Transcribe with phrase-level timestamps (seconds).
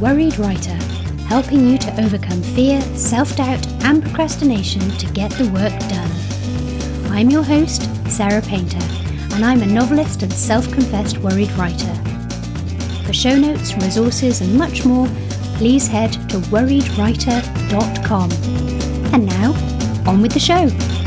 [0.00, 0.76] Worried Writer,
[1.26, 6.10] helping you to overcome fear, self doubt, and procrastination to get the work done.
[7.12, 8.80] I'm your host, Sarah Painter,
[9.34, 11.94] and I'm a novelist and self confessed worried writer.
[13.04, 15.06] For show notes, resources, and much more,
[15.56, 18.32] please head to worriedwriter.com.
[19.12, 19.52] And now,
[20.10, 20.99] on with the show.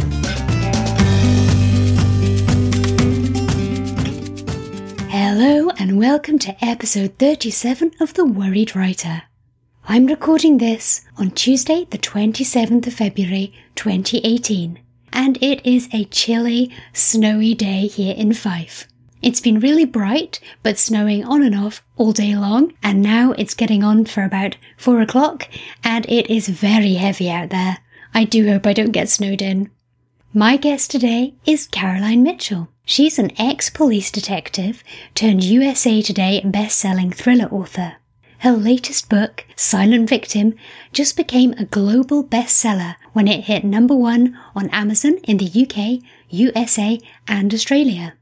[6.04, 9.22] Welcome to episode 37 of The Worried Writer.
[9.88, 14.82] I'm recording this on Tuesday, the 27th of February 2018,
[15.14, 18.86] and it is a chilly, snowy day here in Fife.
[19.22, 23.54] It's been really bright, but snowing on and off all day long, and now it's
[23.54, 25.48] getting on for about four o'clock,
[25.86, 27.78] and it is very heavy out there.
[28.14, 29.72] I do hope I don't get snowed in.
[30.36, 32.68] My guest today is Caroline Mitchell.
[32.86, 37.98] She's an ex police detective turned USA Today best selling thriller author.
[38.40, 40.56] Her latest book, Silent Victim,
[40.92, 46.04] just became a global bestseller when it hit number one on Amazon in the UK,
[46.30, 48.16] USA, and Australia.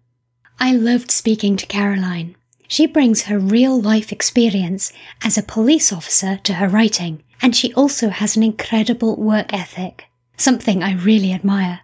[0.60, 2.36] I loved speaking to Caroline.
[2.68, 4.92] She brings her real life experience
[5.24, 10.08] as a police officer to her writing, and she also has an incredible work ethic,
[10.36, 11.84] something I really admire.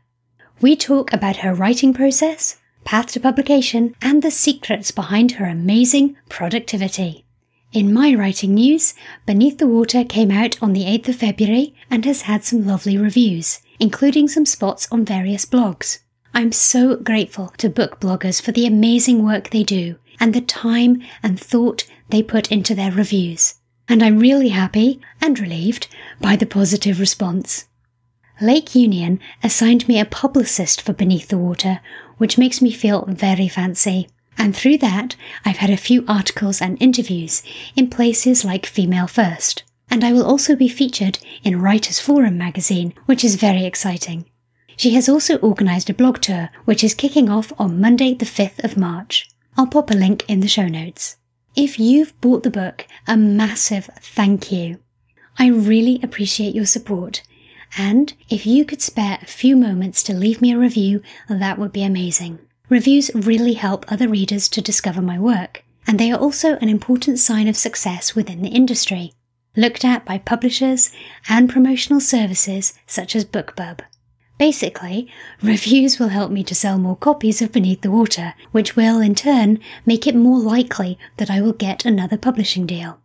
[0.60, 6.18] We talk about her writing process, path to publication, and the secrets behind her amazing
[6.30, 7.26] productivity.
[7.74, 8.96] In my writing news,
[9.28, 12.98] Beneath the Water came out on the 8th of February and has had some lovely
[12.98, 16.00] reviews, including some spots on various blogs.
[16.34, 21.04] I'm so grateful to book bloggers for the amazing work they do and the time
[21.22, 23.56] and thought they put into their reviews.
[23.88, 25.88] And I'm really happy and relieved
[26.20, 27.66] by the positive response.
[28.40, 31.80] Lake Union assigned me a publicist for Beneath the Water,
[32.18, 34.10] which makes me feel very fancy.
[34.38, 37.42] And through that, I've had a few articles and interviews
[37.76, 39.64] in places like Female First.
[39.90, 44.26] And I will also be featured in Writers Forum magazine, which is very exciting.
[44.76, 48.64] She has also organised a blog tour, which is kicking off on Monday, the 5th
[48.64, 49.28] of March.
[49.58, 51.18] I'll pop a link in the show notes.
[51.56, 54.78] If you've bought the book, a massive thank you.
[55.40, 57.24] I really appreciate your support.
[57.78, 61.72] And if you could spare a few moments to leave me a review, that would
[61.72, 62.40] be amazing.
[62.70, 67.18] Reviews really help other readers to discover my work, and they are also an important
[67.18, 69.14] sign of success within the industry,
[69.56, 70.92] looked at by publishers
[71.30, 73.80] and promotional services such as BookBub.
[74.38, 75.10] Basically,
[75.42, 79.16] reviews will help me to sell more copies of Beneath the Water, which will, in
[79.16, 83.00] turn, make it more likely that I will get another publishing deal.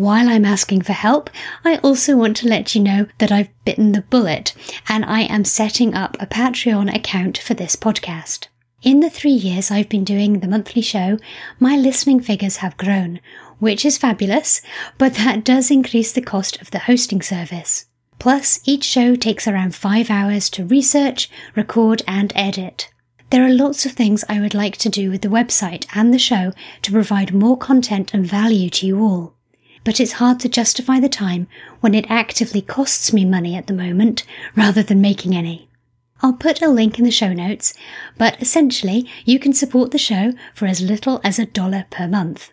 [0.00, 1.28] While I'm asking for help,
[1.62, 4.54] I also want to let you know that I've bitten the bullet
[4.88, 8.46] and I am setting up a Patreon account for this podcast.
[8.80, 11.18] In the three years I've been doing the monthly show,
[11.58, 13.20] my listening figures have grown,
[13.58, 14.62] which is fabulous,
[14.96, 17.84] but that does increase the cost of the hosting service.
[18.18, 22.88] Plus, each show takes around five hours to research, record, and edit.
[23.28, 26.18] There are lots of things I would like to do with the website and the
[26.18, 29.34] show to provide more content and value to you all.
[29.84, 31.46] But it's hard to justify the time
[31.80, 34.24] when it actively costs me money at the moment
[34.54, 35.68] rather than making any.
[36.22, 37.72] I'll put a link in the show notes,
[38.18, 42.50] but essentially you can support the show for as little as a dollar per month.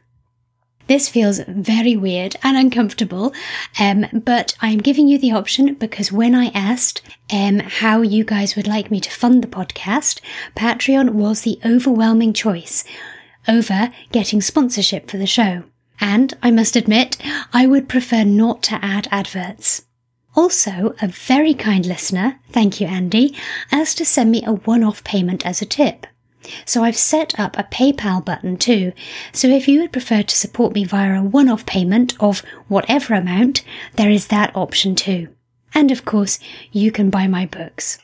[0.87, 3.33] This feels very weird and uncomfortable,
[3.77, 8.55] um, but I'm giving you the option because when I asked um, how you guys
[8.55, 10.21] would like me to fund the podcast,
[10.55, 12.85] Patreon was the overwhelming choice
[13.49, 15.63] over getting sponsorship for the show.
[15.99, 17.17] And I must admit,
[17.53, 19.83] I would prefer not to add adverts.
[20.35, 23.35] Also, a very kind listener, thank you Andy,
[23.71, 26.05] asked to send me a one-off payment as a tip.
[26.63, 28.93] So I've set up a PayPal button too.
[29.33, 33.63] So if you would prefer to support me via a one-off payment of whatever amount,
[33.95, 35.29] there is that option too.
[35.73, 36.39] And of course,
[36.71, 37.99] you can buy my books.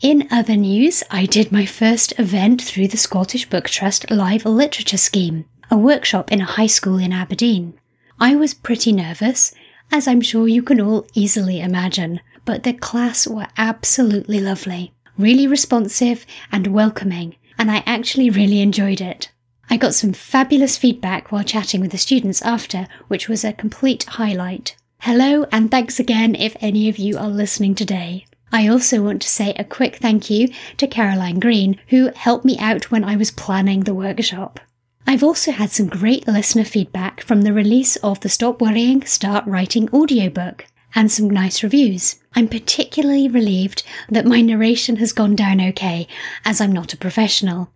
[0.00, 4.96] In other news, I did my first event through the Scottish Book Trust Live Literature
[4.96, 7.74] Scheme, a workshop in a high school in Aberdeen.
[8.18, 9.54] I was pretty nervous,
[9.92, 15.46] as I'm sure you can all easily imagine, but the class were absolutely lovely, really
[15.46, 19.30] responsive and welcoming, and I actually really enjoyed it.
[19.68, 24.02] I got some fabulous feedback while chatting with the students after, which was a complete
[24.04, 24.74] highlight.
[25.02, 28.26] Hello, and thanks again if any of you are listening today.
[28.50, 32.58] I also want to say a quick thank you to Caroline Green, who helped me
[32.58, 34.58] out when I was planning the workshop.
[35.06, 39.44] I've also had some great listener feedback from the release of the Stop Worrying, Start
[39.46, 42.16] Writing audiobook and some nice reviews.
[42.34, 46.06] I'm particularly relieved that my narration has gone down okay,
[46.44, 47.72] as I'm not a professional.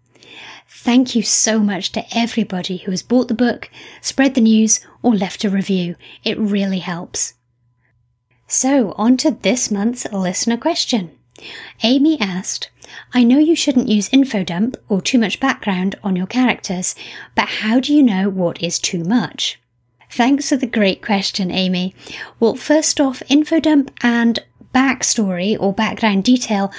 [0.69, 5.15] Thank you so much to everybody who has bought the book, spread the news, or
[5.15, 5.97] left a review.
[6.25, 7.35] It really helps.
[8.47, 11.13] So, on to this month's listener question.
[11.83, 12.71] Amy asked,
[13.13, 16.95] I know you shouldn't use infodump or too much background on your characters,
[17.35, 19.61] but how do you know what is too much?
[20.11, 21.95] Thanks for the great question, Amy.
[22.39, 24.39] Well, first off, infodump and
[24.75, 26.73] backstory or background detail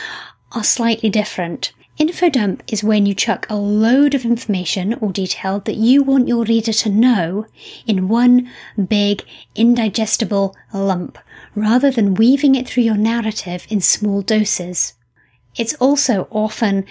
[0.54, 1.74] are slightly different.
[2.00, 6.44] Infodump is when you chuck a load of information or detail that you want your
[6.44, 7.46] reader to know
[7.88, 8.52] in one
[8.90, 9.24] big,
[9.56, 11.18] indigestible lump,
[11.56, 14.94] rather than weaving it through your narrative in small doses.
[15.57, 16.86] It's also often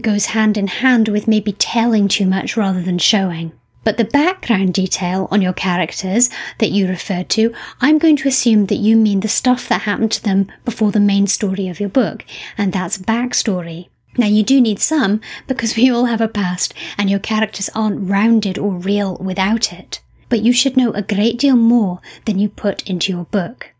[0.00, 3.52] goes hand in hand with maybe telling too much rather than showing.
[3.82, 6.28] But the background detail on your characters
[6.58, 10.12] that you referred to, I'm going to assume that you mean the stuff that happened
[10.12, 12.24] to them before the main story of your book,
[12.58, 13.88] and that's backstory.
[14.18, 18.08] Now, you do need some because we all have a past and your characters aren't
[18.08, 20.00] rounded or real without it.
[20.28, 23.70] But you should know a great deal more than you put into your book.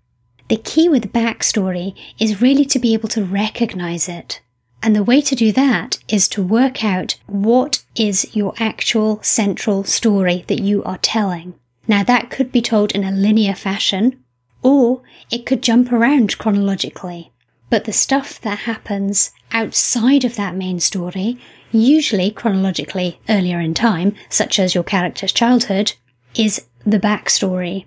[0.50, 4.40] The key with backstory is really to be able to recognize it.
[4.82, 9.84] And the way to do that is to work out what is your actual central
[9.84, 11.54] story that you are telling.
[11.86, 14.24] Now, that could be told in a linear fashion,
[14.60, 17.30] or it could jump around chronologically.
[17.68, 21.38] But the stuff that happens outside of that main story,
[21.70, 25.92] usually chronologically earlier in time, such as your character's childhood,
[26.34, 27.86] is the backstory.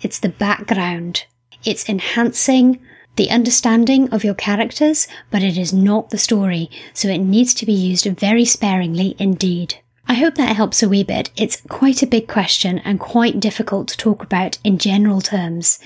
[0.00, 1.24] It's the background.
[1.64, 2.80] It's enhancing
[3.16, 7.66] the understanding of your characters, but it is not the story, so it needs to
[7.66, 9.76] be used very sparingly indeed.
[10.06, 11.30] I hope that helps a wee bit.
[11.36, 15.78] It's quite a big question and quite difficult to talk about in general terms.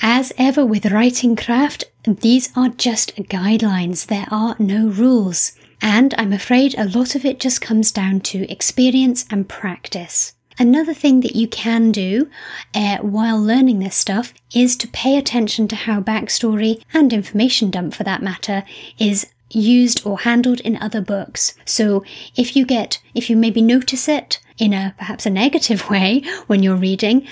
[0.00, 5.52] As ever with writing craft, these are just guidelines, there are no rules.
[5.82, 10.34] And I'm afraid a lot of it just comes down to experience and practice.
[10.58, 12.28] Another thing that you can do
[12.74, 17.94] uh, while learning this stuff is to pay attention to how backstory and information dump
[17.94, 18.64] for that matter
[18.98, 21.54] is used or handled in other books.
[21.64, 22.04] So
[22.36, 26.62] if you get, if you maybe notice it in a perhaps a negative way when
[26.62, 27.26] you're reading,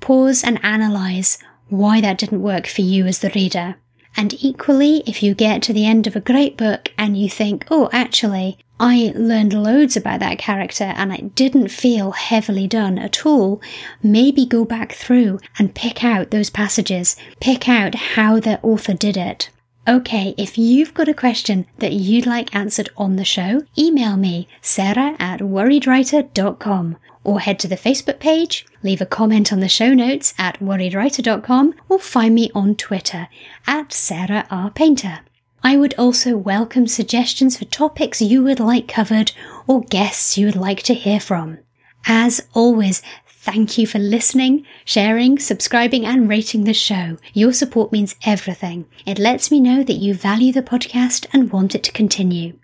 [0.00, 1.38] pause and analyze
[1.68, 3.76] why that didn't work for you as the reader.
[4.16, 7.64] And equally, if you get to the end of a great book and you think,
[7.70, 13.24] oh, actually, I learned loads about that character and it didn't feel heavily done at
[13.24, 13.62] all,
[14.02, 19.16] maybe go back through and pick out those passages, pick out how the author did
[19.16, 19.50] it.
[19.88, 24.46] Okay, if you've got a question that you'd like answered on the show, email me,
[24.60, 29.92] sarah at worriedwriter.com or head to the Facebook page, leave a comment on the show
[29.92, 33.28] notes at worriedwriter.com, or find me on Twitter
[33.66, 34.70] at Sarah R.
[34.70, 35.20] Painter.
[35.64, 39.32] I would also welcome suggestions for topics you would like covered
[39.66, 41.58] or guests you would like to hear from.
[42.06, 43.02] As always,
[43.42, 47.18] thank you for listening, sharing, subscribing, and rating the show.
[47.34, 48.86] Your support means everything.
[49.04, 52.58] It lets me know that you value the podcast and want it to continue.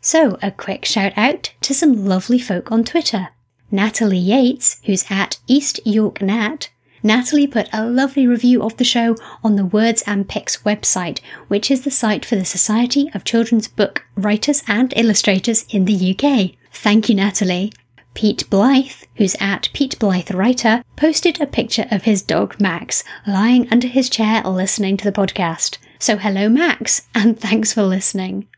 [0.00, 3.28] So, a quick shout out to some lovely folk on Twitter.
[3.70, 6.70] Natalie Yates, who's at East York Nat,
[7.02, 11.70] Natalie put a lovely review of the show on the Words and Pics website, which
[11.70, 16.56] is the site for the Society of Children's Book Writers and Illustrators in the UK.
[16.72, 17.72] Thank you, Natalie.
[18.16, 23.68] Pete Blythe, who's at Pete Blythe Writer, posted a picture of his dog Max lying
[23.70, 25.76] under his chair listening to the podcast.
[25.98, 28.48] So hello Max, and thanks for listening.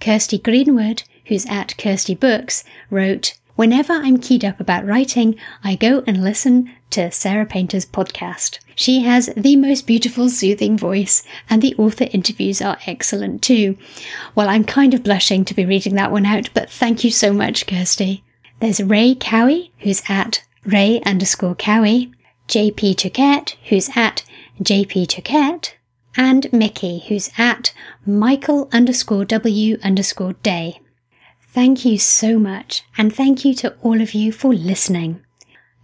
[0.00, 6.02] Kirsty Greenwood, who's at Kirsty Books, wrote, Whenever I'm keyed up about writing, I go
[6.06, 8.60] and listen to Sarah Painter's podcast.
[8.74, 13.76] She has the most beautiful, soothing voice, and the author interviews are excellent too.
[14.34, 17.34] Well, I'm kind of blushing to be reading that one out, but thank you so
[17.34, 18.24] much, Kirsty.
[18.62, 22.12] There's Ray Cowie, who's at Ray underscore Cowie,
[22.46, 24.22] JP Choquette, who's at
[24.62, 25.72] JP Choquette,
[26.16, 27.74] and Mickey, who's at
[28.06, 30.80] Michael underscore W underscore Day.
[31.48, 35.24] Thank you so much, and thank you to all of you for listening.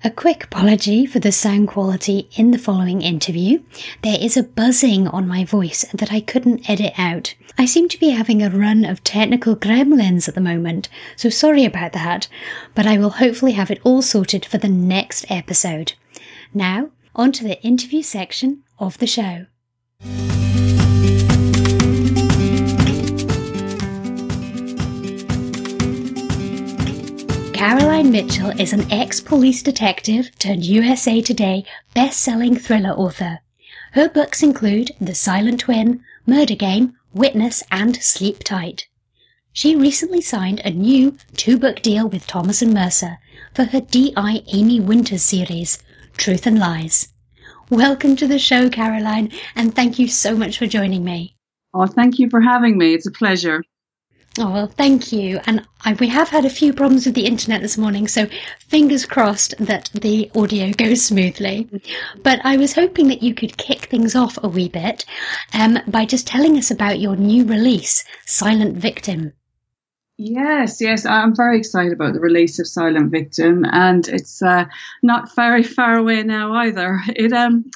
[0.05, 3.64] A quick apology for the sound quality in the following interview.
[4.05, 7.35] There is a buzzing on my voice that I couldn't edit out.
[7.59, 11.64] I seem to be having a run of technical gremlins at the moment, so sorry
[11.64, 12.28] about that,
[12.76, 15.95] but I will hopefully have it all sorted for the next episode.
[16.55, 19.47] Now, on to the interview section of the show.
[27.59, 33.41] Caroline Mitchell is an ex police detective turned USA Today best selling thriller author.
[33.95, 38.87] Her books include The Silent Twin, Murder Game, Witness, and Sleep Tight.
[39.53, 43.19] She recently signed a new two-book deal with Thomas and Mercer
[43.55, 44.45] for her D.I.
[44.53, 45.83] Amy Winters series,
[46.17, 47.09] Truth and Lies.
[47.71, 51.35] Welcome to the show, Caroline, and thank you so much for joining me.
[51.75, 52.95] Oh, thank you for having me.
[52.95, 53.65] It's a pleasure.
[54.40, 55.40] Oh, well, thank you.
[55.47, 58.26] And I, we have had a few problems with the internet this morning, so
[58.68, 61.68] fingers crossed that the audio goes smoothly.
[62.23, 65.04] But I was hoping that you could kick things off a wee bit
[65.54, 69.33] um, by just telling us about your new release, Silent Victim.
[70.18, 74.66] Yes, yes, I'm very excited about the release of Silent Victim, and it's uh,
[75.02, 77.00] not very far away now either.
[77.09, 77.71] It um,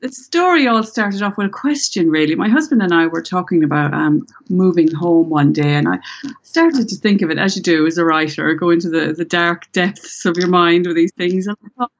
[0.00, 2.34] the story all started off with a question, really.
[2.34, 5.98] My husband and I were talking about um, moving home one day, and I
[6.42, 9.24] started to think of it as you do as a writer, go into the, the
[9.24, 11.46] dark depths of your mind with these things.
[11.46, 11.92] And I thought,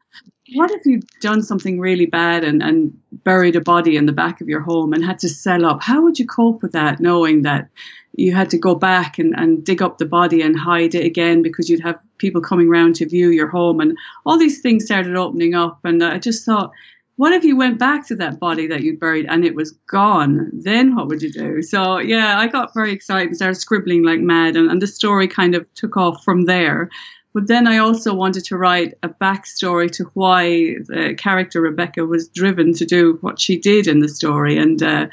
[0.55, 4.41] what if you'd done something really bad and, and buried a body in the back
[4.41, 5.83] of your home and had to sell up?
[5.83, 7.69] How would you cope with that, knowing that
[8.13, 11.43] you had to go back and, and dig up the body and hide it again
[11.43, 13.81] because you'd have people coming around to view your home?
[13.81, 15.81] And all these things started opening up.
[15.83, 16.71] And I just thought,
[17.17, 20.51] what if you went back to that body that you'd buried and it was gone?
[20.53, 21.63] Then what would you do?
[21.63, 25.27] So yeah, I got very excited and started scribbling like mad, and, and the story
[25.27, 26.91] kind of took off from there.
[27.33, 32.29] But then I also wanted to write a backstory to why the character Rebecca was
[32.29, 35.07] driven to do what she did in the story, and uh,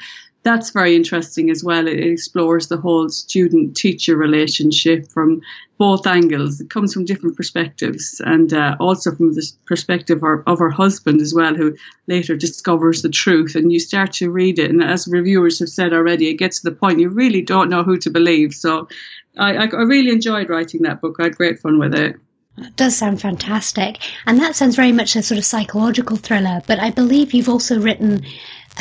[0.43, 1.87] that's very interesting as well.
[1.87, 5.41] It explores the whole student teacher relationship from
[5.77, 6.59] both angles.
[6.59, 11.21] It comes from different perspectives and uh, also from the perspective of, of her husband
[11.21, 11.75] as well, who
[12.07, 13.55] later discovers the truth.
[13.55, 14.69] And you start to read it.
[14.69, 17.83] And as reviewers have said already, it gets to the point you really don't know
[17.83, 18.53] who to believe.
[18.53, 18.89] So
[19.37, 21.15] I, I really enjoyed writing that book.
[21.19, 22.17] I had great fun with it.
[22.57, 23.97] It does sound fantastic.
[24.27, 26.61] And that sounds very much a sort of psychological thriller.
[26.67, 28.23] But I believe you've also written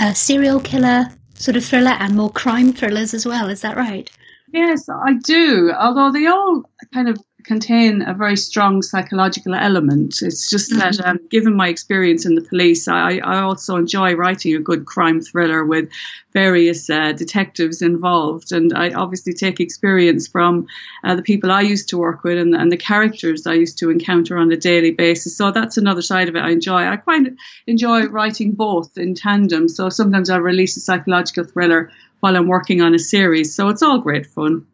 [0.00, 3.49] a serial killer sort of thriller and more crime thrillers as well.
[3.49, 4.11] Is that right?
[4.53, 5.73] Yes, I do.
[5.73, 6.62] Although they all
[6.93, 10.23] kind of contain a very strong psychological element.
[10.23, 11.11] It's just that, mm-hmm.
[11.11, 15.21] um, given my experience in the police, I, I, also enjoy writing a good crime
[15.21, 15.91] thriller with
[16.33, 18.53] various uh, detectives involved.
[18.53, 20.67] And I obviously take experience from
[21.05, 23.91] uh, the people I used to work with and, and, the characters I used to
[23.91, 25.37] encounter on a daily basis.
[25.37, 26.87] So that's another side of it I enjoy.
[26.87, 27.27] I quite
[27.67, 29.69] enjoy writing both in tandem.
[29.69, 33.55] So sometimes I release a psychological thriller while I'm working on a series.
[33.55, 34.67] So it's all great fun.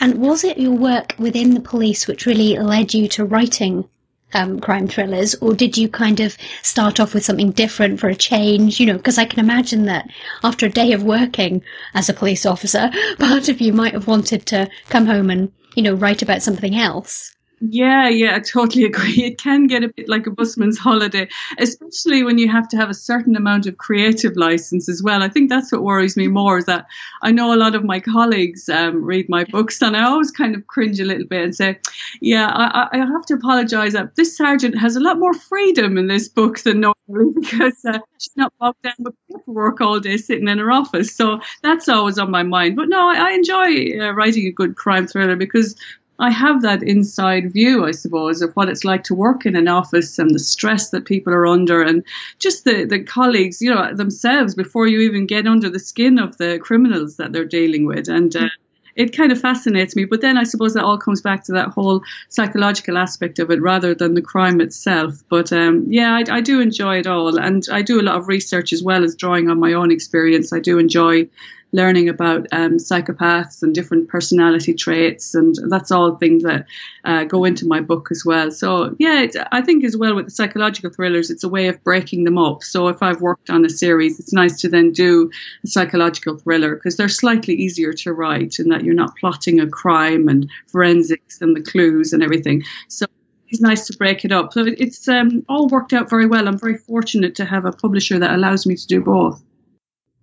[0.00, 3.88] And was it your work within the police which really led you to writing
[4.32, 8.14] um, crime thrillers, or did you kind of start off with something different for a
[8.14, 8.80] change?
[8.80, 10.08] You know, because I can imagine that
[10.42, 11.62] after a day of working
[11.94, 15.82] as a police officer, part of you might have wanted to come home and, you
[15.82, 17.34] know, write about something else.
[17.62, 19.22] Yeah, yeah, I totally agree.
[19.24, 22.88] It can get a bit like a busman's holiday, especially when you have to have
[22.88, 25.22] a certain amount of creative license as well.
[25.22, 26.86] I think that's what worries me more is that
[27.22, 30.54] I know a lot of my colleagues um, read my books and I always kind
[30.56, 31.78] of cringe a little bit and say,
[32.22, 36.06] yeah, I, I have to apologize that this sergeant has a lot more freedom in
[36.06, 40.48] this book than normally because uh, she's not bogged down with paperwork all day sitting
[40.48, 41.14] in her office.
[41.14, 42.76] So that's always on my mind.
[42.76, 45.76] But no, I, I enjoy uh, writing a good crime thriller because
[46.20, 49.68] I have that inside view, I suppose, of what it's like to work in an
[49.68, 52.04] office and the stress that people are under and
[52.38, 56.36] just the, the colleagues, you know, themselves before you even get under the skin of
[56.36, 58.06] the criminals that they're dealing with.
[58.06, 58.48] And uh,
[58.96, 60.04] it kind of fascinates me.
[60.04, 63.62] But then I suppose that all comes back to that whole psychological aspect of it
[63.62, 65.22] rather than the crime itself.
[65.30, 67.38] But um, yeah, I, I do enjoy it all.
[67.38, 70.52] And I do a lot of research as well as drawing on my own experience.
[70.52, 71.28] I do enjoy
[71.72, 76.66] learning about um, psychopaths and different personality traits, and that's all things that
[77.04, 78.50] uh, go into my book as well.
[78.50, 82.24] So yeah, I think as well with the psychological thrillers, it's a way of breaking
[82.24, 82.62] them up.
[82.62, 85.30] So if I've worked on a series, it's nice to then do
[85.64, 89.68] a psychological thriller because they're slightly easier to write, in that you're not plotting a
[89.68, 92.64] crime and forensics and the clues and everything.
[92.88, 93.06] So
[93.48, 94.52] it's nice to break it up.
[94.52, 96.46] So it's um, all worked out very well.
[96.46, 99.42] I'm very fortunate to have a publisher that allows me to do both.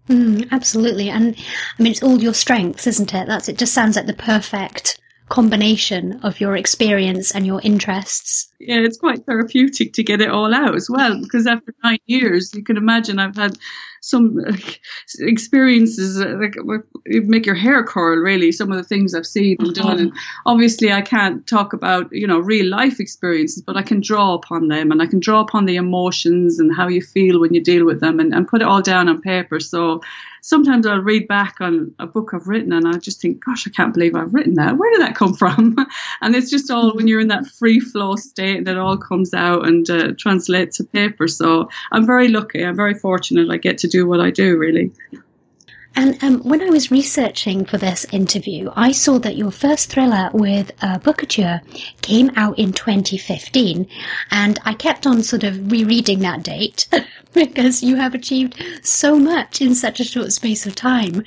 [0.07, 1.09] Mm, absolutely.
[1.09, 1.35] And
[1.77, 3.27] I mean, it's all your strengths, isn't it?
[3.27, 4.99] That's, it just sounds like the perfect
[5.29, 8.49] combination of your experience and your interests.
[8.59, 12.53] Yeah, it's quite therapeutic to get it all out as well, because after nine years,
[12.53, 13.57] you can imagine I've had
[14.01, 14.53] some uh,
[15.19, 18.17] experiences uh, that make your hair curl.
[18.17, 19.99] Really, some of the things I've seen and done, mm-hmm.
[19.99, 20.13] and
[20.45, 24.67] obviously I can't talk about you know real life experiences, but I can draw upon
[24.67, 27.85] them, and I can draw upon the emotions and how you feel when you deal
[27.85, 29.59] with them, and, and put it all down on paper.
[29.59, 30.01] So
[30.47, 33.69] sometimes I'll read back on a book I've written and I just think, gosh, I
[33.69, 34.77] can't believe I've written that.
[34.77, 35.75] Where did that come from?
[36.21, 39.67] and it's just all when you're in that free flow state that all comes out
[39.67, 41.27] and uh, translates to paper.
[41.27, 42.63] So I'm very lucky.
[42.63, 43.49] I'm very fortunate.
[43.49, 44.93] I get to do what I do, really.
[45.95, 50.29] And um, when I was researching for this interview, I saw that your first thriller
[50.33, 51.61] with uh, Bookouture
[52.01, 53.87] came out in 2015,
[54.29, 56.87] and I kept on sort of rereading that date
[57.33, 61.23] because you have achieved so much in such a short space of time.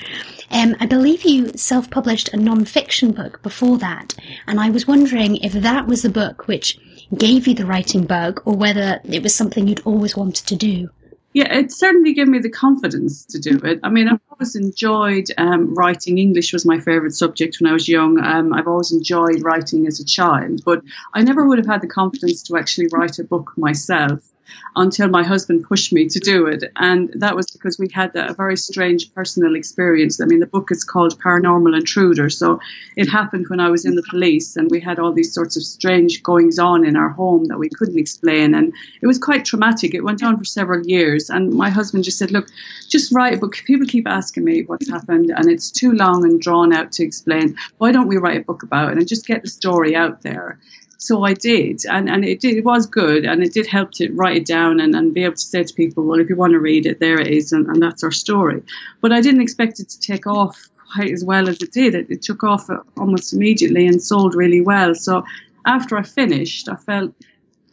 [0.50, 4.14] Um, I believe you self-published a non-fiction book before that,
[4.46, 6.78] and I was wondering if that was the book which
[7.16, 10.90] gave you the writing bug, or whether it was something you'd always wanted to do.
[11.32, 13.78] Yeah, it certainly gave me the confidence to do it.
[13.84, 16.18] I mean, I've always enjoyed um, writing.
[16.18, 18.18] English was my favourite subject when I was young.
[18.18, 20.82] Um, I've always enjoyed writing as a child, but
[21.14, 24.28] I never would have had the confidence to actually write a book myself
[24.76, 26.64] until my husband pushed me to do it.
[26.76, 30.20] And that was because we had a very strange personal experience.
[30.20, 32.30] I mean, the book is called Paranormal Intruder.
[32.30, 32.60] So
[32.96, 35.62] it happened when I was in the police and we had all these sorts of
[35.62, 38.54] strange goings on in our home that we couldn't explain.
[38.54, 39.94] And it was quite traumatic.
[39.94, 41.30] It went on for several years.
[41.30, 42.48] And my husband just said, look,
[42.88, 43.56] just write a book.
[43.66, 47.56] People keep asking me what's happened and it's too long and drawn out to explain.
[47.78, 50.58] Why don't we write a book about it and just get the story out there?
[51.00, 54.12] So I did, and and it did, it was good, and it did help to
[54.12, 56.52] write it down and, and be able to say to people, well, if you want
[56.52, 58.62] to read it, there it is, and, and that's our story.
[59.00, 61.94] But I didn't expect it to take off quite as well as it did.
[61.94, 64.94] It, it took off uh, almost immediately and sold really well.
[64.94, 65.24] So
[65.64, 67.14] after I finished, I felt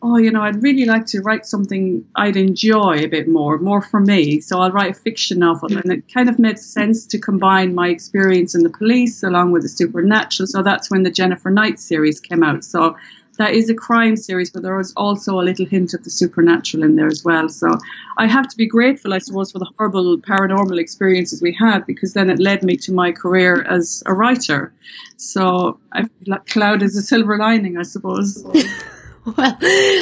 [0.08, 3.82] oh, you know, I'd really like to write something I'd enjoy a bit more, more
[3.82, 4.40] for me.
[4.40, 5.76] So I'll write a fiction novel.
[5.76, 9.64] And it kind of made sense to combine my experience in the police along with
[9.64, 10.48] the supernatural.
[10.48, 12.64] So that's when the Jennifer Knight series came out.
[12.64, 12.96] So
[13.38, 16.84] that is a crime series, but there was also a little hint of the supernatural
[16.84, 17.50] in there as well.
[17.50, 17.78] So
[18.18, 22.14] I have to be grateful, I suppose, for the horrible paranormal experiences we had because
[22.14, 24.74] then it led me to my career as a writer.
[25.18, 28.44] So I feel like cloud is a silver lining, I suppose.
[29.36, 29.57] well,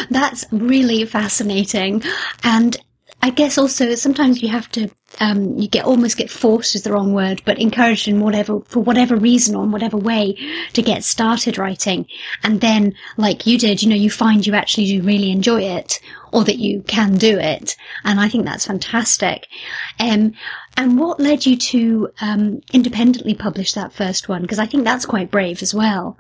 [0.10, 2.04] that's really fascinating.
[2.44, 2.78] And
[3.22, 4.88] I guess also sometimes you have to,
[5.20, 8.82] um, you get almost get forced is the wrong word, but encouraged in whatever, for
[8.82, 10.38] whatever reason or in whatever way
[10.74, 12.06] to get started writing.
[12.44, 16.00] And then, like you did, you know, you find you actually do really enjoy it
[16.34, 17.76] or that you can do it.
[18.04, 19.48] And I think that's fantastic.
[20.00, 20.34] Um,
[20.78, 24.44] and what led you to, um, independently publish that first one?
[24.44, 26.18] Because I think that's quite brave as well.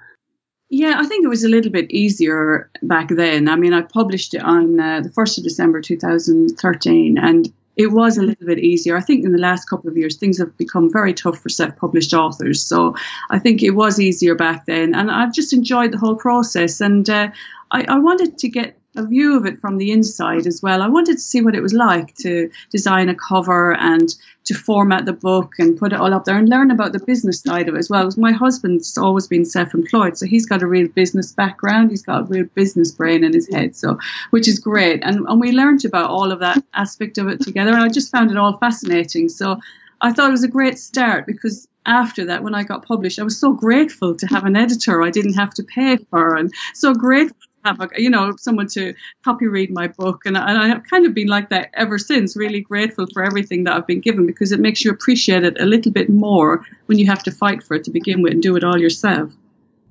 [0.69, 3.47] Yeah, I think it was a little bit easier back then.
[3.47, 8.17] I mean, I published it on uh, the 1st of December 2013, and it was
[8.17, 8.97] a little bit easier.
[8.97, 11.75] I think in the last couple of years, things have become very tough for self
[11.75, 12.63] published authors.
[12.63, 12.95] So
[13.30, 14.95] I think it was easier back then.
[14.95, 16.82] And I've just enjoyed the whole process.
[16.82, 17.30] And uh,
[17.71, 20.81] I, I wanted to get a view of it from the inside as well.
[20.81, 25.05] I wanted to see what it was like to design a cover and to format
[25.05, 27.75] the book and put it all up there and learn about the business side of
[27.75, 28.10] it as well.
[28.17, 31.89] My husband's always been self-employed, so he's got a real business background.
[31.89, 33.97] He's got a real business brain in his head, so
[34.29, 35.01] which is great.
[35.03, 38.12] And and we learned about all of that aspect of it together, and I just
[38.12, 39.29] found it all fascinating.
[39.29, 39.60] So
[40.01, 43.23] I thought it was a great start because after that, when I got published, I
[43.23, 46.93] was so grateful to have an editor I didn't have to pay for, and so
[46.93, 50.84] grateful have a, you know someone to copy read my book and, and I have
[50.89, 54.25] kind of been like that ever since really grateful for everything that I've been given
[54.25, 57.63] because it makes you appreciate it a little bit more when you have to fight
[57.63, 59.32] for it to begin with and do it all yourself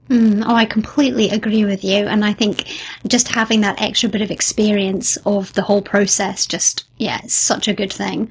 [0.09, 2.07] Mm, oh, I completely agree with you.
[2.07, 2.67] And I think
[3.07, 7.69] just having that extra bit of experience of the whole process, just, yeah, it's such
[7.69, 8.29] a good thing.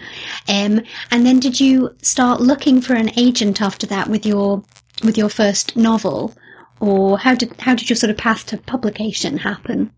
[0.47, 4.63] Um, and then did you start looking for an agent after that with your,
[5.03, 6.35] with your first novel?
[6.83, 9.89] Or how did how did your sort of path to publication happen?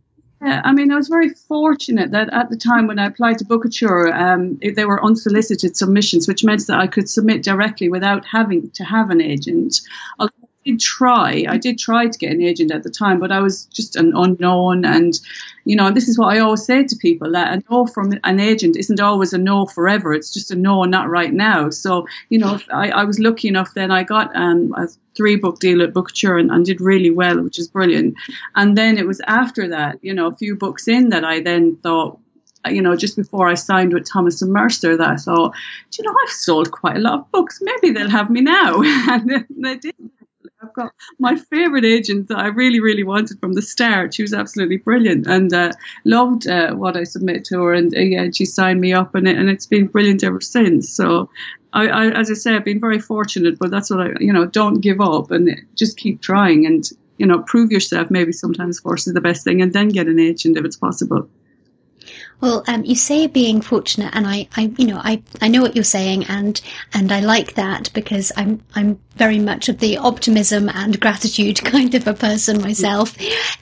[0.42, 3.46] Yeah, I mean, I was very fortunate that at the time when I applied to
[3.46, 8.70] Bookouture, um, they were unsolicited submissions, which meant that I could submit directly without having
[8.72, 9.82] to have an agent.
[10.20, 10.28] I
[10.64, 11.46] did try.
[11.50, 14.12] I did try to get an agent at the time, but I was just an
[14.16, 14.86] unknown.
[14.86, 15.20] And,
[15.64, 18.40] you know, this is what I always say to people that a no from an
[18.40, 20.14] agent isn't always a no forever.
[20.14, 21.72] It's just a no, not right now.
[21.72, 24.76] So, you know, I, I was lucky enough then I got um,
[25.16, 28.16] three book deal at Bookouture and, and did really well, which is brilliant.
[28.56, 31.78] And then it was after that, you know, a few books in that I then
[31.78, 32.20] thought,
[32.68, 35.56] you know, just before I signed with Thomas and Mercer, that I thought,
[35.98, 37.60] you know, I've sold quite a lot of books.
[37.62, 38.82] Maybe they'll have me now.
[38.84, 39.96] and they did.
[40.66, 44.14] I've got my favourite agent that I really, really wanted from the start.
[44.14, 45.72] She was absolutely brilliant and uh,
[46.06, 49.28] loved uh, what I submit to her, and uh, yeah, she signed me up, and
[49.28, 50.90] it, and it's been brilliant ever since.
[50.90, 51.30] So,
[51.74, 54.46] I, I, as I say, I've been very fortunate, but that's what I, you know,
[54.46, 56.84] don't give up and just keep trying and
[57.18, 58.12] you know, prove yourself.
[58.12, 61.30] Maybe sometimes force is the best thing, and then get an agent if it's possible.
[62.42, 65.76] Well, um, you say being fortunate, and I, I, you know, I, I know what
[65.76, 66.60] you're saying, and
[66.94, 71.96] and I like that because I'm I'm very much of the optimism and gratitude kind
[71.96, 73.16] of a person myself.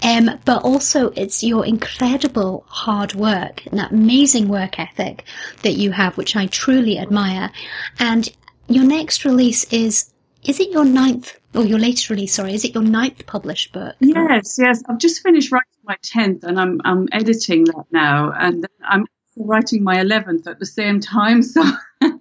[0.03, 5.23] Um, but also it's your incredible hard work and that amazing work ethic
[5.62, 7.51] that you have, which I truly admire.
[7.99, 8.29] And
[8.67, 10.12] your next release is
[10.45, 12.34] is it your ninth or your latest release?
[12.34, 13.95] Sorry, is it your ninth published book?
[13.99, 14.82] Yes, yes.
[14.88, 19.06] I've just finished writing my tenth, and I'm I'm editing that now, and I'm
[19.38, 21.41] writing my eleventh at the same time.
[21.41, 21.63] So.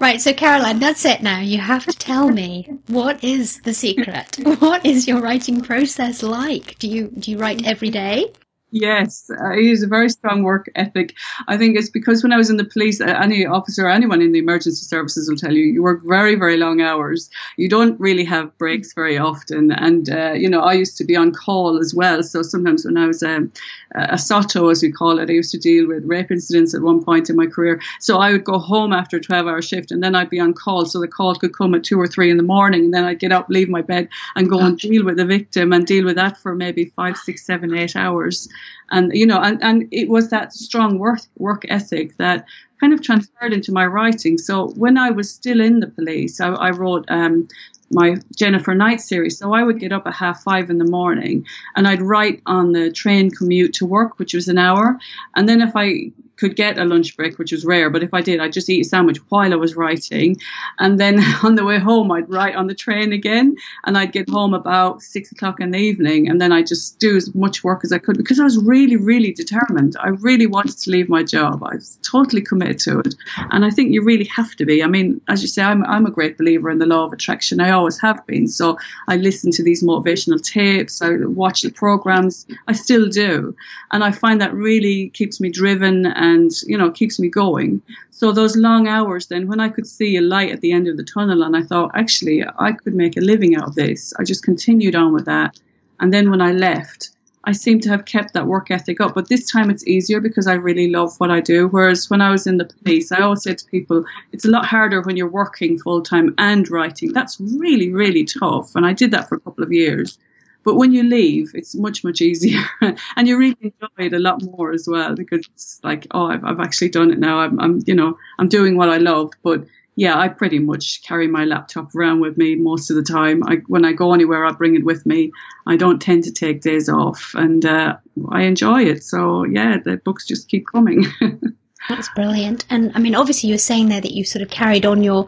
[0.00, 1.40] Right, so Caroline, that's it now.
[1.40, 4.36] You have to tell me what is the secret?
[4.58, 6.78] What is your writing process like?
[6.78, 8.32] Do you do you write every day?
[8.76, 11.14] Yes, uh, he has a very strong work ethic.
[11.46, 14.20] I think it's because when I was in the police, uh, any officer, or anyone
[14.20, 17.30] in the emergency services will tell you, you work very, very long hours.
[17.56, 19.70] You don't really have breaks very often.
[19.70, 22.24] And, uh, you know, I used to be on call as well.
[22.24, 23.52] So sometimes when I was um,
[23.94, 27.04] a SOTO, as we call it, I used to deal with rape incidents at one
[27.04, 27.80] point in my career.
[28.00, 30.52] So I would go home after a 12 hour shift and then I'd be on
[30.52, 30.84] call.
[30.84, 32.86] So the call could come at two or three in the morning.
[32.86, 35.72] And then I'd get up, leave my bed and go and deal with the victim
[35.72, 38.48] and deal with that for maybe five, six, seven, eight hours
[38.90, 42.44] and you know and, and it was that strong work work ethic that
[42.80, 46.48] kind of transferred into my writing so when i was still in the police i,
[46.48, 47.48] I wrote um,
[47.90, 49.38] my Jennifer Knight series.
[49.38, 51.46] So I would get up at half five in the morning
[51.76, 54.98] and I'd write on the train commute to work, which was an hour.
[55.36, 56.10] And then if I
[56.44, 58.84] could get a lunch break, which was rare, but if I did, I'd just eat
[58.84, 60.36] a sandwich while I was writing.
[60.78, 63.56] And then on the way home, I'd write on the train again.
[63.86, 66.28] And I'd get home about six o'clock in the evening.
[66.28, 68.96] And then I'd just do as much work as I could because I was really,
[68.96, 69.96] really determined.
[69.98, 71.62] I really wanted to leave my job.
[71.64, 73.14] I was totally committed to it.
[73.50, 74.82] And I think you really have to be.
[74.82, 77.60] I mean, as you say, I'm, I'm a great believer in the law of attraction.
[77.60, 78.48] I always have been.
[78.48, 78.76] So
[79.08, 82.46] I listen to these motivational tapes, I watch the programs.
[82.68, 83.56] I still do.
[83.92, 86.33] And I find that really keeps me driven and
[86.66, 87.82] you know keeps me going.
[88.10, 90.96] So those long hours then when i could see a light at the end of
[90.96, 94.12] the tunnel and i thought actually i could make a living out of this.
[94.18, 95.58] I just continued on with that.
[96.00, 97.10] And then when i left
[97.44, 99.14] i seem to have kept that work ethic up.
[99.14, 101.68] But this time it's easier because i really love what i do.
[101.68, 104.66] Whereas when i was in the police i always said to people it's a lot
[104.66, 107.12] harder when you're working full time and writing.
[107.12, 108.74] That's really really tough.
[108.76, 110.18] And i did that for a couple of years
[110.64, 112.62] but when you leave, it's much, much easier.
[113.16, 116.44] and you really enjoy it a lot more as well because it's like, oh, I've,
[116.44, 117.38] I've actually done it now.
[117.38, 119.32] I'm, I'm, you know, I'm doing what I love.
[119.42, 123.42] But yeah, I pretty much carry my laptop around with me most of the time.
[123.44, 125.32] I, when I go anywhere, I bring it with me.
[125.66, 127.96] I don't tend to take days off and uh,
[128.30, 129.04] I enjoy it.
[129.04, 131.04] So yeah, the books just keep coming.
[131.88, 132.64] That's brilliant.
[132.70, 135.26] And I mean, obviously, you were saying there that you sort of carried on your,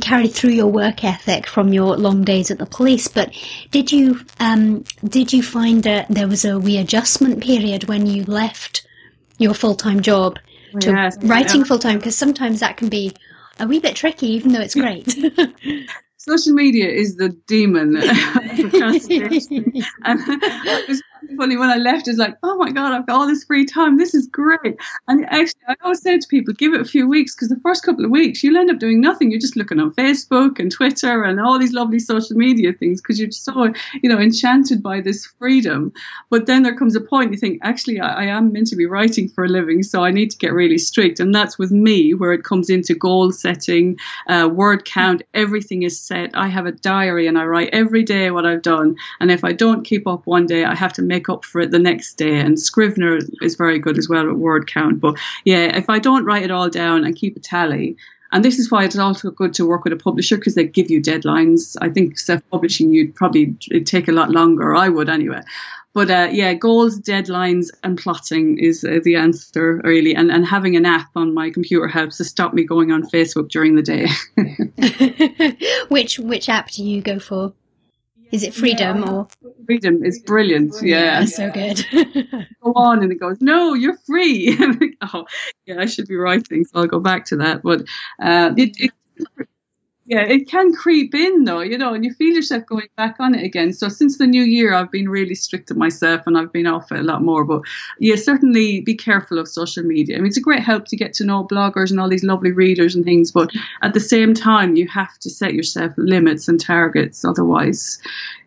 [0.00, 3.08] carried through your work ethic from your long days at the police.
[3.08, 3.34] But
[3.70, 8.86] did you, um, did you find that there was a readjustment period when you left
[9.38, 10.38] your full time job
[10.80, 11.66] to yes, writing yeah.
[11.66, 11.98] full time?
[11.98, 13.12] Because sometimes that can be
[13.58, 15.08] a wee bit tricky, even though it's great.
[16.18, 17.96] Social media is the demon
[20.04, 20.20] and
[21.36, 22.08] funny when I left.
[22.08, 23.98] It's like, oh my god, I've got all this free time.
[23.98, 24.76] This is great.
[25.08, 27.84] And actually, I always say to people, give it a few weeks because the first
[27.84, 29.30] couple of weeks you'll end up doing nothing.
[29.30, 33.20] You're just looking on Facebook and Twitter and all these lovely social media things because
[33.20, 35.92] you're so you know enchanted by this freedom.
[36.30, 38.86] But then there comes a point you think, actually, I, I am meant to be
[38.86, 41.20] writing for a living, so I need to get really strict.
[41.20, 45.22] And that's with me where it comes into goal setting, uh, word count.
[45.34, 46.30] Everything is set.
[46.34, 48.96] I have a diary and I write every day what I've done.
[49.20, 51.70] And if I don't keep up one day, I have to make up for it
[51.70, 52.38] the next day.
[52.40, 55.00] And Scrivener is very good as well at word count.
[55.00, 57.96] But yeah, if I don't write it all down and keep a tally,
[58.32, 60.90] and this is why it's also good to work with a publisher because they give
[60.90, 61.76] you deadlines.
[61.80, 64.74] I think self-publishing you'd probably take a lot longer.
[64.74, 65.42] I would anyway.
[65.92, 70.16] But uh, yeah, goals, deadlines, and plotting is uh, the answer really.
[70.16, 73.48] And and having an app on my computer helps to stop me going on Facebook
[73.48, 74.08] during the day.
[75.88, 77.52] which which app do you go for?
[78.32, 79.10] Is it freedom yeah.
[79.10, 79.28] or
[79.66, 80.74] freedom is brilliant?
[80.82, 81.86] Yeah, yeah so good.
[82.62, 84.56] go on, and it goes, no, you're free.
[85.02, 85.24] oh,
[85.66, 87.62] yeah, I should be writing, so I'll go back to that.
[87.62, 87.82] But
[88.20, 88.92] uh, it, it
[90.06, 93.34] yeah, it can creep in though, you know, and you feel yourself going back on
[93.34, 93.72] it again.
[93.72, 96.92] So since the new year, I've been really strict to myself and I've been off
[96.92, 97.44] it a lot more.
[97.44, 97.62] But
[97.98, 100.16] yeah, certainly be careful of social media.
[100.16, 102.52] I mean, it's a great help to get to know bloggers and all these lovely
[102.52, 103.32] readers and things.
[103.32, 103.50] But
[103.82, 107.24] at the same time, you have to set yourself limits and targets.
[107.24, 107.98] Otherwise,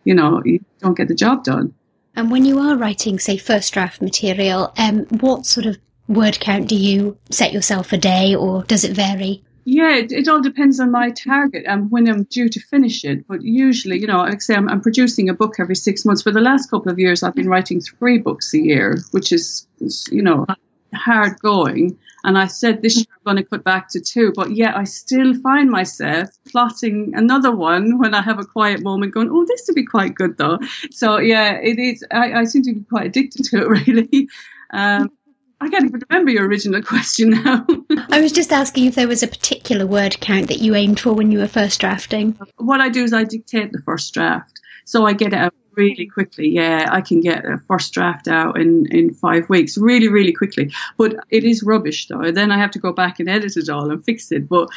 [0.03, 1.73] you know, you don't get the job done.
[2.15, 6.67] And when you are writing, say, first draft material, um, what sort of word count
[6.67, 9.43] do you set yourself a day or does it vary?
[9.69, 13.27] Yeah, it, it, all depends on my target and when I'm due to finish it.
[13.27, 16.21] But usually, you know, like I say, I'm, I'm, producing a book every six months.
[16.21, 19.67] For the last couple of years, I've been writing three books a year, which is,
[20.09, 20.45] you know,
[20.93, 21.99] hard going.
[22.23, 24.85] And I said this year I'm going to cut back to two, but yet I
[24.85, 29.65] still find myself plotting another one when I have a quiet moment, going, "Oh, this
[29.67, 30.59] would be quite good, though."
[30.91, 32.05] So yeah, it is.
[32.09, 34.29] I, I seem to be quite addicted to it, really.
[34.71, 35.11] Um,
[35.59, 37.65] I can't even remember your original question now.
[38.11, 41.13] I was just asking if there was a particular word count that you aimed for
[41.13, 42.37] when you were first drafting.
[42.57, 44.61] What I do is I dictate the first draft.
[44.85, 46.49] So I get it out really quickly.
[46.49, 50.73] Yeah, I can get a first draft out in, in five weeks, really, really quickly.
[50.97, 52.31] But it is rubbish though.
[52.31, 54.47] Then I have to go back and edit it all and fix it.
[54.49, 54.69] But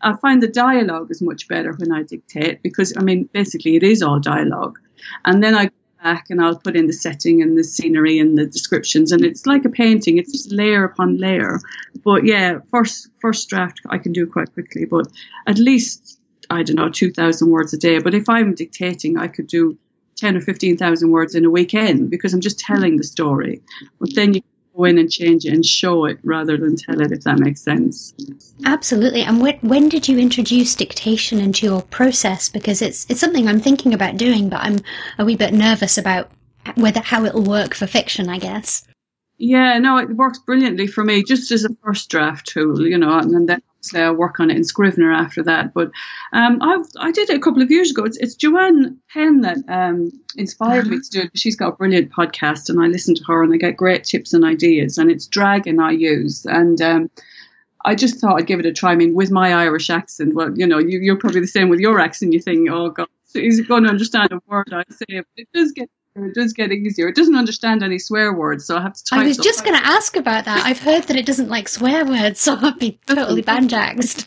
[0.00, 3.82] I find the dialogue is much better when I dictate because, I mean, basically it
[3.82, 4.78] is all dialogue.
[5.24, 5.70] And then I
[6.02, 9.12] back and I'll put in the setting and the scenery and the descriptions.
[9.12, 11.60] And it's like a painting, it's just layer upon layer.
[12.04, 15.08] But yeah, first, first draft I can do quite quickly, but
[15.46, 17.98] at least, I don't know, 2,000 words a day.
[17.98, 19.76] But if I'm dictating, I could do
[20.16, 23.62] 10 or 15,000 words in a weekend because I'm just telling the story.
[24.00, 24.42] But then you
[24.78, 27.60] go in and change it and show it rather than tell it, if that makes
[27.60, 28.14] sense.
[28.64, 29.22] Absolutely.
[29.22, 32.48] And when, when did you introduce dictation into your process?
[32.48, 34.78] Because it's it's something I'm thinking about doing, but I'm
[35.18, 36.30] a wee bit nervous about
[36.76, 38.28] whether how it'll work for fiction.
[38.28, 38.84] I guess.
[39.40, 43.18] Yeah, no, it works brilliantly for me, just as a first draft tool, you know,
[43.18, 43.46] and then
[43.94, 45.74] I'll work on it in Scrivener after that.
[45.74, 45.90] But
[46.32, 48.04] um, I I did it a couple of years ago.
[48.04, 51.30] It's, it's Joanna Penn that um, inspired me to do it.
[51.34, 54.32] She's got a brilliant podcast, and I listen to her, and I get great tips
[54.32, 54.98] and ideas.
[54.98, 57.10] And it's Dragon I use, and um,
[57.84, 58.92] I just thought I'd give it a try.
[58.92, 61.80] I mean, with my Irish accent, well, you know, you, you're probably the same with
[61.80, 62.32] your accent.
[62.32, 65.06] You think, oh God, he's going to understand a word I say.
[65.08, 65.88] But it does get
[66.24, 67.08] it does get easier.
[67.08, 69.20] It doesn't understand any swear words, so I have to type.
[69.20, 70.64] I was just going to ask about that.
[70.64, 74.26] I've heard that it doesn't like swear words, so I'd be totally banjaxed.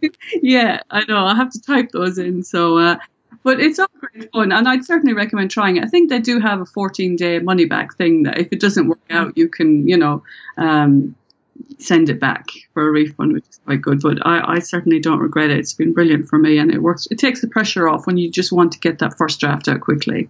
[0.42, 1.24] yeah, I know.
[1.24, 2.42] I have to type those in.
[2.42, 2.96] So, uh,
[3.42, 5.84] but it's all great fun, and I'd certainly recommend trying it.
[5.84, 8.88] I think they do have a 14 day money back thing that if it doesn't
[8.88, 10.22] work out, you can, you know,
[10.56, 11.14] um,
[11.78, 14.00] send it back for a refund, which is quite good.
[14.00, 15.58] But I, I certainly don't regret it.
[15.58, 17.06] It's been brilliant for me, and it works.
[17.10, 19.80] It takes the pressure off when you just want to get that first draft out
[19.80, 20.28] quickly.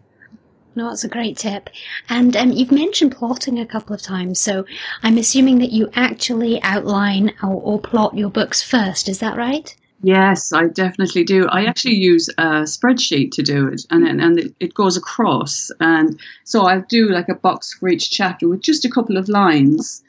[0.77, 1.71] No, that's a great tip.
[2.11, 4.67] And um, you've mentioned plotting a couple of times, so
[5.03, 9.09] I'm assuming that you actually outline or, or plot your books first.
[9.09, 9.75] Is that right?
[10.03, 11.49] Yes, I definitely do.
[11.49, 16.67] I actually use a spreadsheet to do it, and and it goes across, and so
[16.67, 20.05] I do like a box for each chapter with just a couple of lines,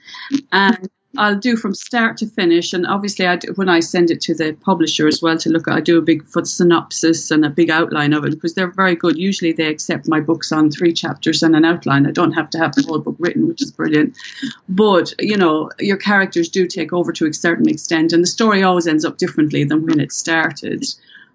[0.52, 4.22] and I'll do from start to finish, and obviously, I do, when I send it
[4.22, 7.50] to the publisher as well to look at, I do a big synopsis and a
[7.50, 9.18] big outline of it because they're very good.
[9.18, 12.06] Usually, they accept my books on three chapters and an outline.
[12.06, 14.16] I don't have to have the whole book written, which is brilliant.
[14.70, 18.62] But you know, your characters do take over to a certain extent, and the story
[18.64, 20.86] always ends up differently than when it started.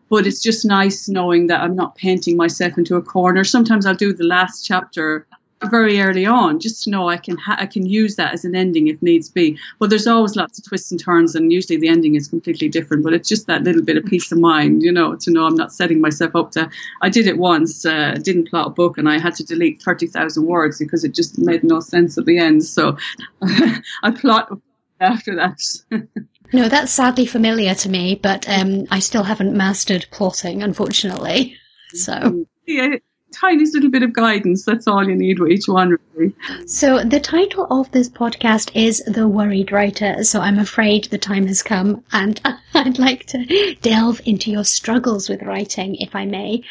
[0.08, 3.44] But it's just nice knowing that I'm not painting myself into a corner.
[3.44, 5.26] Sometimes I'll do the last chapter
[5.70, 8.54] very early on, just to know I can ha- I can use that as an
[8.54, 9.58] ending if needs be.
[9.78, 13.04] But there's always lots of twists and turns, and usually the ending is completely different.
[13.04, 15.56] But it's just that little bit of peace of mind, you know, to know I'm
[15.56, 16.70] not setting myself up to.
[17.00, 20.06] I did it once, uh, didn't plot a book, and I had to delete thirty
[20.06, 22.64] thousand words because it just made no sense at the end.
[22.64, 22.96] So
[23.42, 24.56] I plot
[25.00, 25.60] after that.
[26.52, 31.56] no, that's sadly familiar to me, but um, I still haven't mastered plotting, unfortunately.
[31.94, 32.96] So yeah
[33.32, 34.64] tiniest little bit of guidance.
[34.64, 36.34] That's all you need with each one, really.
[36.66, 40.22] So, the title of this podcast is The Worried Writer.
[40.24, 42.40] So, I'm afraid the time has come, and
[42.74, 46.62] I'd like to delve into your struggles with writing, if I may.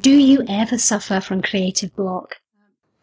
[0.00, 2.36] Do you ever suffer from creative block?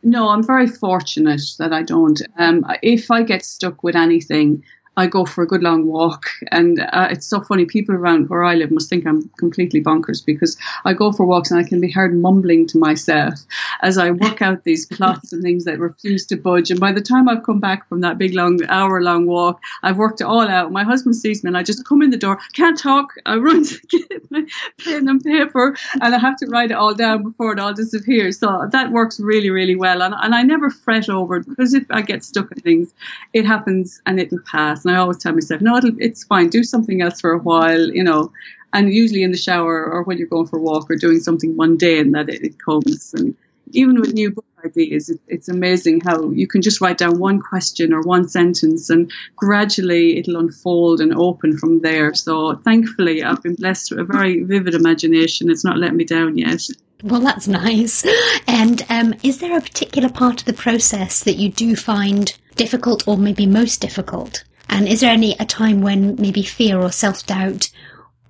[0.04, 2.21] No, I'm very fortunate that I don't.
[2.38, 4.63] Um, if I get stuck with anything,
[4.95, 6.27] I go for a good long walk.
[6.51, 7.65] And uh, it's so funny.
[7.65, 11.49] People around where I live must think I'm completely bonkers because I go for walks
[11.49, 13.39] and I can be heard mumbling to myself
[13.82, 16.69] as I work out these plots and things that refuse to budge.
[16.69, 19.97] And by the time I've come back from that big long hour long walk, I've
[19.97, 20.71] worked it all out.
[20.71, 23.13] My husband sees me and I just come in the door, can't talk.
[23.25, 24.45] I run to get my
[24.84, 28.39] pen and paper and I have to write it all down before it all disappears.
[28.39, 30.03] So that works really, really well.
[30.03, 32.93] And, and I never fret over it because if I get stuck at things,
[33.34, 34.83] it happens and it'll pass.
[34.86, 36.50] And I always tell myself, no, it's fine.
[36.50, 38.32] Do something else for a while, you know.
[38.74, 41.56] And usually in the shower or when you're going for a walk or doing something
[41.56, 43.13] mundane that it, it comes.
[43.13, 43.36] And
[43.72, 47.39] even with new book ideas, it, it's amazing how you can just write down one
[47.39, 52.13] question or one sentence and gradually it'll unfold and open from there.
[52.13, 55.50] So thankfully, I've been blessed with a very vivid imagination.
[55.50, 56.62] It's not let me down yet.
[57.04, 58.06] Well, that's nice.
[58.48, 63.08] And um, is there a particular part of the process that you do find difficult
[63.08, 64.46] or maybe most difficult?
[64.73, 67.69] And is there any a time when maybe fear or self doubt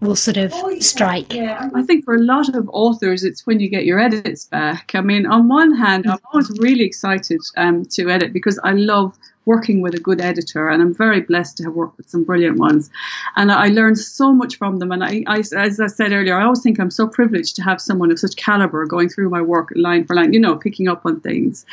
[0.01, 1.33] will sort of oh, yeah, strike?
[1.33, 4.91] Yeah, I think for a lot of authors, it's when you get your edits back.
[4.93, 9.17] I mean, on one hand, I'm always really excited um, to edit because I love
[9.45, 12.57] working with a good editor, and I'm very blessed to have worked with some brilliant
[12.57, 12.89] ones.
[13.37, 14.91] And I learned so much from them.
[14.91, 17.79] And I, I, as I said earlier, I always think I'm so privileged to have
[17.79, 21.05] someone of such caliber going through my work line for line, you know, picking up
[21.05, 21.65] on things.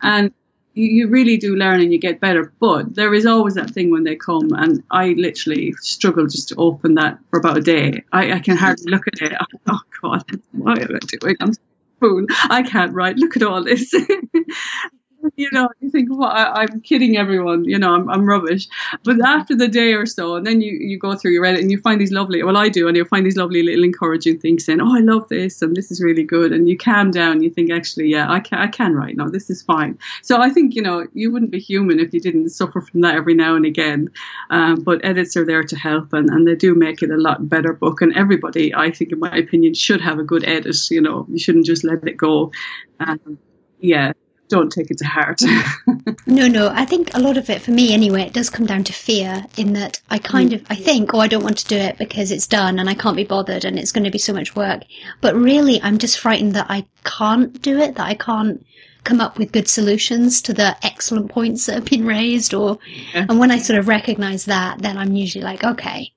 [0.00, 0.32] And
[0.74, 2.52] you, really do learn and you get better.
[2.60, 6.56] But there is always that thing when they come, and I literally struggle just to
[6.56, 8.04] open that for about a day.
[8.12, 9.32] I, I can hardly look at it.
[9.68, 11.36] Oh God, what am I doing?
[11.40, 11.52] I'm
[12.00, 12.26] fool.
[12.50, 13.16] I can't write.
[13.16, 13.94] Look at all this.
[15.36, 18.68] you know, you think, well, I, am kidding everyone, you know, I'm, I'm rubbish.
[19.04, 21.70] But after the day or so, and then you, you go through your edit and
[21.70, 24.64] you find these lovely, well, I do, and you find these lovely little encouraging things
[24.64, 26.52] saying, oh, I love this, and this is really good.
[26.52, 29.50] And you calm down, you think, actually, yeah, I can, I can write now, this
[29.50, 29.98] is fine.
[30.22, 33.14] So I think, you know, you wouldn't be human if you didn't suffer from that
[33.14, 34.10] every now and again.
[34.50, 37.48] Um, but edits are there to help, and, and they do make it a lot
[37.48, 38.02] better book.
[38.02, 41.38] And everybody, I think, in my opinion, should have a good edit, you know, you
[41.38, 42.52] shouldn't just let it go.
[43.00, 43.38] Um,
[43.80, 44.12] yeah,
[44.52, 45.40] don't take it to heart.
[46.26, 46.68] no, no.
[46.68, 49.46] I think a lot of it, for me anyway, it does come down to fear.
[49.56, 50.54] In that I kind mm.
[50.56, 52.92] of I think, oh, I don't want to do it because it's done and I
[52.94, 54.82] can't be bothered and it's going to be so much work.
[55.22, 57.94] But really, I'm just frightened that I can't do it.
[57.94, 58.64] That I can't
[59.04, 62.52] come up with good solutions to the excellent points that have been raised.
[62.52, 62.78] Or
[63.14, 63.24] yeah.
[63.26, 66.12] and when I sort of recognise that, then I'm usually like, okay,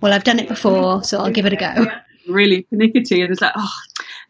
[0.00, 1.86] well, I've done it before, so I'll give it a go.
[2.28, 3.72] Really pernickety, and it's like, oh,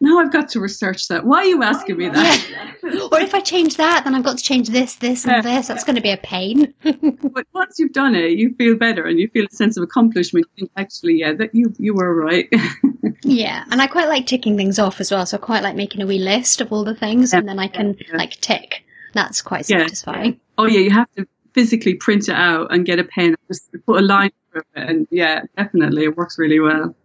[0.01, 1.25] now I've got to research that.
[1.25, 2.75] Why are you asking me that?
[2.83, 3.07] Yeah.
[3.11, 5.67] or if I change that, then I've got to change this, this, and this.
[5.67, 6.73] That's going to be a pain.
[6.83, 10.45] but once you've done it, you feel better and you feel a sense of accomplishment.
[10.55, 12.47] You think, actually, yeah, that you you were right.
[13.23, 15.25] yeah, and I quite like ticking things off as well.
[15.25, 17.39] So I quite like making a wee list of all the things, yeah.
[17.39, 18.17] and then I can yeah.
[18.17, 18.85] like tick.
[19.13, 20.39] That's quite satisfying.
[20.57, 24.01] Oh yeah, you have to physically print it out and get a pen, just put
[24.01, 26.95] a line through it, and yeah, definitely, it works really well.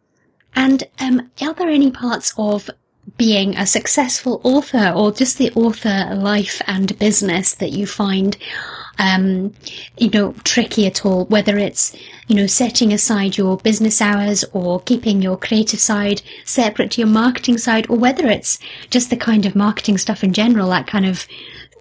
[0.54, 2.70] And um, are there any parts of
[3.16, 8.36] being a successful author or just the author life and business that you find
[8.98, 9.52] um,
[9.98, 11.96] you know, tricky at all, whether it's,
[12.28, 17.08] you know, setting aside your business hours or keeping your creative side separate to your
[17.08, 18.58] marketing side, or whether it's
[18.90, 21.26] just the kind of marketing stuff in general, that kind of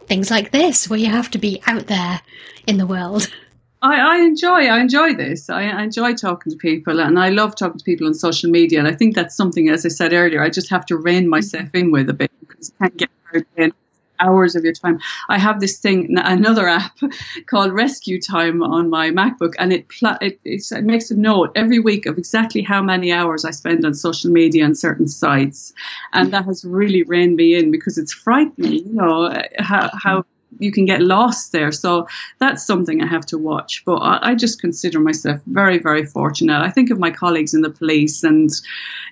[0.07, 2.21] things like this, where you have to be out there
[2.67, 3.31] in the world.
[3.83, 5.49] I, I, enjoy I enjoy this.
[5.49, 8.79] I, I, enjoy talking to people, and I love talking to people on social media.
[8.79, 11.69] And I think that's something, as I said earlier, I just have to rein myself
[11.73, 13.73] in with a bit because I can't get in
[14.21, 14.99] hours of your time.
[15.27, 16.97] I have this thing, another app
[17.47, 19.85] called Rescue Time on my MacBook, and it
[20.21, 23.93] it, it makes a note every week of exactly how many hours I spend on
[23.93, 25.73] social media and certain sites,
[26.13, 30.25] and that has really reined me in because it's frightening, you know, how, how
[30.59, 31.71] you can get lost there.
[31.71, 32.07] So
[32.39, 33.83] that's something I have to watch.
[33.85, 36.61] But I, I, just consider myself very, very fortunate.
[36.61, 38.49] I think of my colleagues in the police, and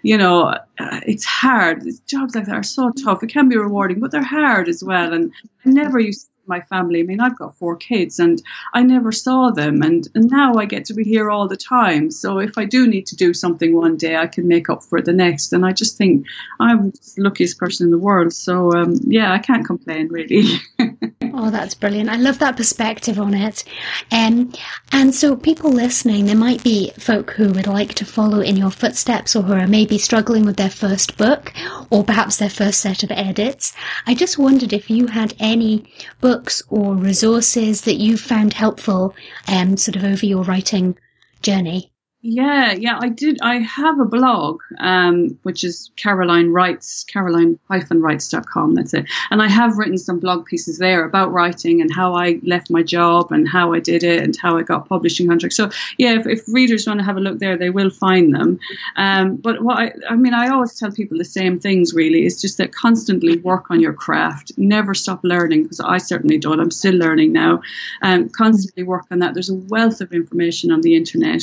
[0.03, 1.83] you know, uh, it's hard.
[2.07, 3.23] Jobs like that are so tough.
[3.23, 5.13] It can be rewarding, but they're hard as well.
[5.13, 5.31] And
[5.65, 6.99] I never used my family.
[6.99, 8.41] I mean, I've got four kids and
[8.73, 9.81] I never saw them.
[9.81, 12.11] And, and now I get to be here all the time.
[12.11, 14.97] So if I do need to do something one day, I can make up for
[14.99, 15.53] it the next.
[15.53, 16.25] And I just think
[16.59, 18.33] I'm the luckiest person in the world.
[18.33, 20.43] So, um, yeah, I can't complain really.
[21.33, 22.09] oh, that's brilliant.
[22.09, 23.63] I love that perspective on it.
[24.11, 24.51] Um,
[24.91, 28.71] and so people listening, there might be folk who would like to follow in your
[28.71, 31.53] footsteps or who are maybe struggling with their first book
[31.89, 33.73] or perhaps their first set of edits.
[34.05, 35.85] I just wondered if you had any
[36.19, 39.13] books books or resources that you've found helpful
[39.47, 40.97] um, sort of over your writing
[41.43, 41.90] journey?
[42.23, 43.39] Yeah, yeah, I did.
[43.41, 48.75] I have a blog, um, which is Caroline Writes, caroline-writes.com.
[48.75, 49.07] That's it.
[49.31, 52.83] And I have written some blog pieces there about writing and how I left my
[52.83, 55.57] job and how I did it and how I got publishing contracts.
[55.57, 58.59] So yeah, if, if readers want to have a look there, they will find them.
[58.95, 62.27] Um, but what I, I mean, I always tell people the same things really.
[62.27, 64.51] It's just that constantly work on your craft.
[64.57, 66.59] Never stop learning because I certainly don't.
[66.59, 67.63] I'm still learning now.
[68.03, 69.33] Um, constantly work on that.
[69.33, 71.41] There's a wealth of information on the internet.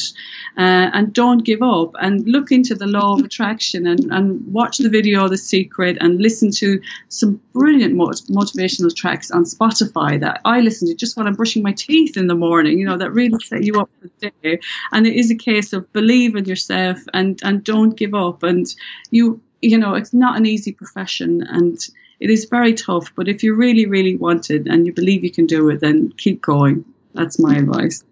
[0.56, 4.52] Um, uh, and don't give up and look into the law of attraction and, and
[4.52, 10.42] watch the video The Secret and listen to some brilliant motivational tracks on Spotify that
[10.44, 13.12] I listen to just while I'm brushing my teeth in the morning, you know, that
[13.12, 14.60] really set you up for the day.
[14.92, 18.42] And it is a case of believe in yourself and, and don't give up.
[18.42, 18.66] And
[19.10, 21.78] you, you know, it's not an easy profession and
[22.20, 25.32] it is very tough, but if you really, really want it and you believe you
[25.32, 26.84] can do it, then keep going.
[27.14, 28.04] That's my advice.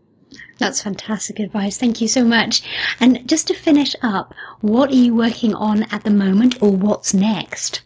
[0.59, 1.77] That's fantastic advice.
[1.77, 2.63] Thank you so much.
[3.01, 7.13] And just to finish up, what are you working on at the moment or what's
[7.13, 7.83] next?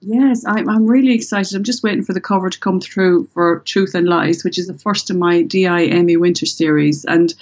[0.00, 1.54] Yes, I'm, I'm really excited.
[1.54, 4.66] I'm just waiting for the cover to come through for Truth and Lies, which is
[4.66, 7.04] the first in my DI Amy Winter series.
[7.04, 7.34] And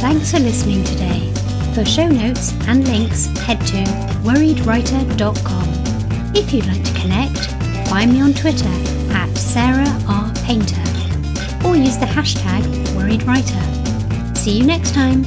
[0.00, 1.32] Thanks for listening today.
[1.74, 3.84] For show notes and links, head to
[4.24, 6.32] worriedwriter.com.
[6.34, 7.38] If you'd like to connect,
[7.88, 8.99] find me on Twitter at
[9.53, 10.32] Sarah R.
[10.44, 10.80] Painter
[11.66, 12.62] or use the hashtag
[12.94, 14.38] WorriedWriter.
[14.38, 15.24] See you next time.